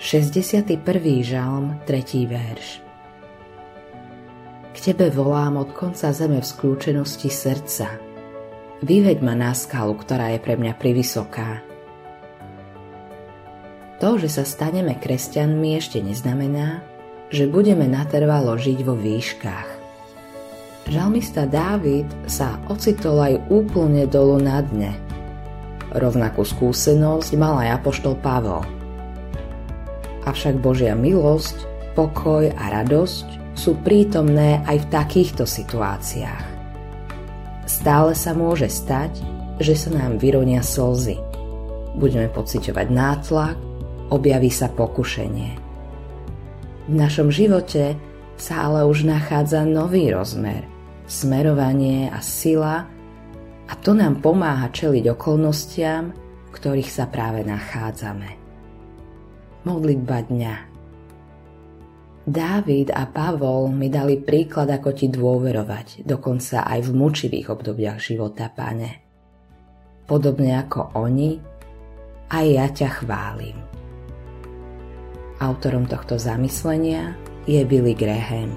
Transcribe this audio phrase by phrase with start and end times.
[0.00, 0.80] 61.
[1.20, 2.24] žalm, 3.
[2.24, 2.80] verš.
[4.72, 8.00] K Tebe volám od konca zeme v skľúčenosti srdca.
[8.80, 11.60] Vyveď ma na skalu, ktorá je pre mňa privysoká.
[14.00, 16.80] To, že sa staneme kresťanmi, ešte neznamená,
[17.28, 19.68] že budeme natrvalo žiť vo výškach.
[20.88, 24.96] Žalmista Dávid sa ocitol aj úplne dolu na dne.
[25.92, 28.64] Rovnakú skúsenosť mal aj apoštol Pavol–
[30.30, 31.66] avšak Božia milosť,
[31.98, 36.46] pokoj a radosť sú prítomné aj v takýchto situáciách.
[37.66, 39.20] Stále sa môže stať,
[39.60, 41.18] že sa nám vyronia slzy.
[41.98, 43.56] Budeme pociťovať nátlak,
[44.08, 45.50] objaví sa pokušenie.
[46.88, 47.94] V našom živote
[48.40, 50.64] sa ale už nachádza nový rozmer,
[51.04, 52.88] smerovanie a sila
[53.70, 56.10] a to nám pomáha čeliť okolnostiam,
[56.48, 58.49] v ktorých sa práve nachádzame.
[59.60, 60.54] Modlitba dňa
[62.24, 68.48] Dávid a Pavol mi dali príklad, ako ti dôverovať, dokonca aj v mučivých obdobiach života,
[68.48, 69.02] pane.
[70.08, 71.36] Podobne ako oni,
[72.30, 73.56] aj ja ťa chválim.
[75.40, 77.16] Autorom tohto zamyslenia
[77.48, 78.56] je Billy Graham.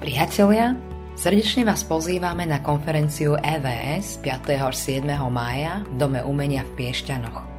[0.00, 0.76] Priatelia,
[1.14, 4.52] srdečne vás pozývame na konferenciu EVS 5.
[4.56, 5.04] až 7.
[5.32, 7.51] mája v Dome umenia v Piešťanoch.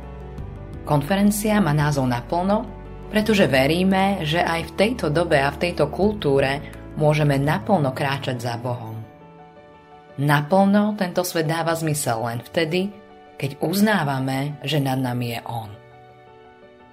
[0.84, 2.68] Konferencia má názov naplno,
[3.08, 6.60] pretože veríme, že aj v tejto dobe a v tejto kultúre
[7.00, 9.00] môžeme naplno kráčať za Bohom.
[10.20, 12.92] Naplno tento svet dáva zmysel len vtedy,
[13.40, 15.70] keď uznávame, že nad nami je On.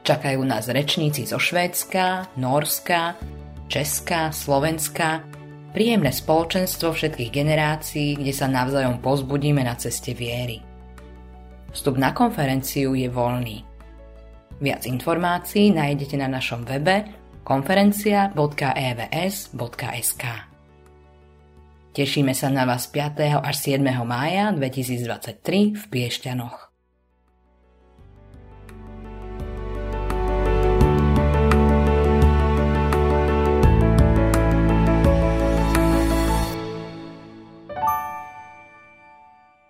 [0.01, 3.21] Čakajú nás rečníci zo Švédska, Norska,
[3.69, 5.21] Česka, Slovenska,
[5.77, 10.65] príjemné spoločenstvo všetkých generácií, kde sa navzájom pozbudíme na ceste viery.
[11.71, 13.70] Vstup na konferenciu je voľný.
[14.61, 17.09] Viac informácií nájdete na našom webe
[17.43, 20.25] konferencia.evs.sk.
[21.91, 23.41] Tešíme sa na vás 5.
[23.41, 23.83] až 7.
[24.07, 26.70] mája 2023 v Piešťanoch.